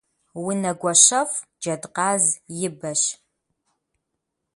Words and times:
Унэгуащэфӏ 0.45 1.35
джэдкъаз 1.61 2.23
и 2.65 2.69
бэщ. 2.79 3.01